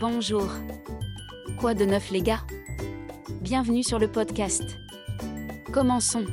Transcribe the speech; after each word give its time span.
Bonjour. 0.00 0.46
Quoi 1.58 1.74
de 1.74 1.84
neuf 1.84 2.12
les 2.12 2.22
gars? 2.22 2.42
Bienvenue 3.40 3.82
sur 3.82 3.98
le 3.98 4.06
podcast. 4.06 4.62
Commençons. 5.72 6.24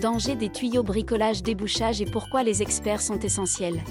Danger 0.00 0.34
des 0.34 0.48
tuyaux 0.48 0.82
bricolage 0.82 1.42
débouchage 1.42 2.00
et 2.00 2.06
pourquoi 2.06 2.42
les 2.42 2.62
experts 2.62 3.02
sont 3.02 3.18
essentiels. 3.18 3.82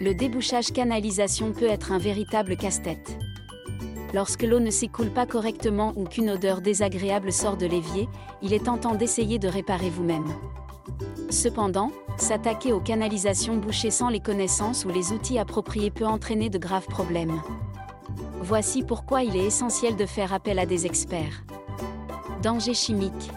Le 0.00 0.12
débouchage 0.12 0.72
canalisation 0.72 1.52
peut 1.52 1.68
être 1.68 1.92
un 1.92 1.98
véritable 1.98 2.56
casse-tête. 2.56 3.16
Lorsque 4.12 4.42
l'eau 4.42 4.58
ne 4.58 4.70
s'écoule 4.70 5.10
pas 5.10 5.26
correctement 5.26 5.92
ou 5.94 6.02
qu'une 6.02 6.30
odeur 6.30 6.62
désagréable 6.62 7.32
sort 7.32 7.56
de 7.56 7.66
l'évier, 7.66 8.08
il 8.42 8.54
est 8.54 8.64
tentant 8.64 8.96
d'essayer 8.96 9.38
de 9.38 9.46
réparer 9.46 9.90
vous-même. 9.90 10.26
Cependant, 11.30 11.92
s'attaquer 12.16 12.72
aux 12.72 12.80
canalisations 12.80 13.56
bouchées 13.56 13.92
sans 13.92 14.08
les 14.08 14.20
connaissances 14.20 14.84
ou 14.84 14.88
les 14.88 15.12
outils 15.12 15.38
appropriés 15.38 15.92
peut 15.92 16.06
entraîner 16.06 16.50
de 16.50 16.58
graves 16.58 16.88
problèmes. 16.88 17.40
Voici 18.40 18.82
pourquoi 18.82 19.22
il 19.22 19.36
est 19.36 19.46
essentiel 19.46 19.96
de 19.96 20.06
faire 20.06 20.32
appel 20.32 20.58
à 20.58 20.66
des 20.66 20.86
experts. 20.86 21.44
Danger 22.42 22.74
chimique. 22.74 23.30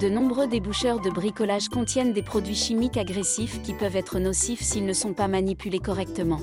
De 0.00 0.08
nombreux 0.08 0.46
déboucheurs 0.46 1.00
de 1.00 1.10
bricolage 1.10 1.68
contiennent 1.68 2.12
des 2.12 2.22
produits 2.22 2.54
chimiques 2.54 2.96
agressifs 2.96 3.62
qui 3.62 3.74
peuvent 3.74 3.96
être 3.96 4.18
nocifs 4.18 4.62
s'ils 4.62 4.86
ne 4.86 4.92
sont 4.92 5.12
pas 5.12 5.28
manipulés 5.28 5.78
correctement. 5.78 6.40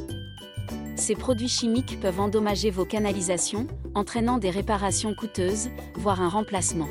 Ces 0.95 1.15
produits 1.15 1.47
chimiques 1.47 1.99
peuvent 1.99 2.19
endommager 2.19 2.69
vos 2.69 2.85
canalisations, 2.85 3.67
entraînant 3.95 4.37
des 4.37 4.49
réparations 4.49 5.13
coûteuses, 5.13 5.69
voire 5.95 6.21
un 6.21 6.29
remplacement. 6.29 6.87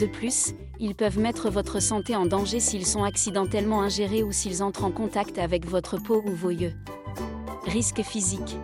De 0.00 0.06
plus, 0.06 0.54
ils 0.78 0.94
peuvent 0.94 1.18
mettre 1.18 1.48
votre 1.48 1.80
santé 1.80 2.14
en 2.14 2.26
danger 2.26 2.60
s'ils 2.60 2.86
sont 2.86 3.04
accidentellement 3.04 3.82
ingérés 3.82 4.22
ou 4.22 4.32
s'ils 4.32 4.62
entrent 4.62 4.84
en 4.84 4.90
contact 4.90 5.38
avec 5.38 5.66
votre 5.66 5.96
peau 5.96 6.22
ou 6.26 6.32
vos 6.32 6.50
yeux. 6.50 6.74
Risque 7.66 8.02
physique. 8.02 8.56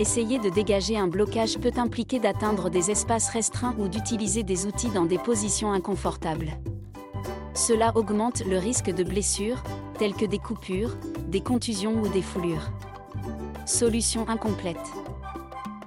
Essayer 0.00 0.40
de 0.40 0.48
dégager 0.48 0.98
un 0.98 1.06
blocage 1.06 1.58
peut 1.58 1.72
impliquer 1.76 2.18
d'atteindre 2.18 2.68
des 2.68 2.90
espaces 2.90 3.28
restreints 3.28 3.76
ou 3.78 3.86
d'utiliser 3.86 4.42
des 4.42 4.66
outils 4.66 4.90
dans 4.90 5.04
des 5.04 5.18
positions 5.18 5.72
inconfortables. 5.72 6.58
Cela 7.54 7.92
augmente 7.94 8.44
le 8.44 8.58
risque 8.58 8.90
de 8.90 9.04
blessures, 9.04 9.62
telles 9.96 10.14
que 10.14 10.24
des 10.24 10.40
coupures, 10.40 10.96
des 11.28 11.40
contusions 11.40 12.02
ou 12.02 12.08
des 12.08 12.22
foulures. 12.22 12.72
Solution 13.66 14.28
incomplète. 14.28 14.92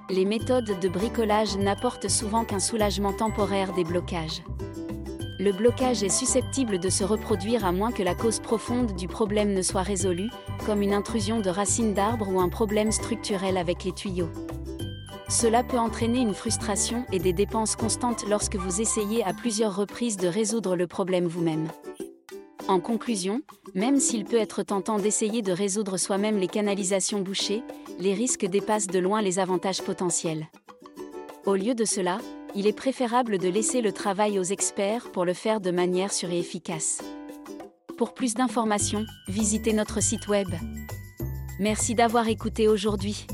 Les 0.08 0.24
méthodes 0.24 0.80
de 0.80 0.88
bricolage 0.88 1.58
n'apportent 1.58 2.08
souvent 2.08 2.46
qu'un 2.46 2.60
soulagement 2.60 3.12
temporaire 3.12 3.74
des 3.74 3.84
blocages 3.84 4.42
le 5.38 5.52
blocage 5.52 6.02
est 6.02 6.08
susceptible 6.08 6.78
de 6.78 6.88
se 6.88 7.04
reproduire 7.04 7.64
à 7.64 7.70
moins 7.70 7.92
que 7.92 8.02
la 8.02 8.14
cause 8.14 8.40
profonde 8.40 8.96
du 8.96 9.06
problème 9.06 9.52
ne 9.52 9.62
soit 9.62 9.82
résolue, 9.82 10.30
comme 10.66 10.82
une 10.82 10.92
intrusion 10.92 11.40
de 11.40 11.48
racines 11.48 11.94
d'arbres 11.94 12.28
ou 12.28 12.40
un 12.40 12.48
problème 12.48 12.90
structurel 12.90 13.56
avec 13.56 13.84
les 13.84 13.92
tuyaux. 13.92 14.30
Cela 15.28 15.62
peut 15.62 15.78
entraîner 15.78 16.20
une 16.20 16.34
frustration 16.34 17.04
et 17.12 17.18
des 17.18 17.32
dépenses 17.32 17.76
constantes 17.76 18.24
lorsque 18.28 18.56
vous 18.56 18.80
essayez 18.80 19.22
à 19.24 19.32
plusieurs 19.32 19.76
reprises 19.76 20.16
de 20.16 20.26
résoudre 20.26 20.74
le 20.74 20.86
problème 20.86 21.26
vous-même. 21.26 21.68
En 22.66 22.80
conclusion, 22.80 23.42
même 23.74 24.00
s'il 24.00 24.24
peut 24.24 24.38
être 24.38 24.62
tentant 24.62 24.98
d'essayer 24.98 25.42
de 25.42 25.52
résoudre 25.52 25.98
soi-même 25.98 26.38
les 26.38 26.48
canalisations 26.48 27.20
bouchées, 27.20 27.62
les 27.98 28.14
risques 28.14 28.46
dépassent 28.46 28.88
de 28.88 28.98
loin 28.98 29.22
les 29.22 29.38
avantages 29.38 29.82
potentiels. 29.82 30.48
Au 31.46 31.54
lieu 31.54 31.74
de 31.74 31.84
cela, 31.84 32.18
il 32.54 32.66
est 32.66 32.72
préférable 32.72 33.38
de 33.38 33.48
laisser 33.48 33.80
le 33.80 33.92
travail 33.92 34.38
aux 34.38 34.44
experts 34.44 35.10
pour 35.12 35.24
le 35.24 35.34
faire 35.34 35.60
de 35.60 35.70
manière 35.70 36.12
sûre 36.12 36.30
et 36.30 36.38
efficace. 36.38 37.02
Pour 37.96 38.14
plus 38.14 38.34
d'informations, 38.34 39.04
visitez 39.28 39.72
notre 39.72 40.02
site 40.02 40.28
web. 40.28 40.48
Merci 41.60 41.94
d'avoir 41.94 42.28
écouté 42.28 42.68
aujourd'hui. 42.68 43.26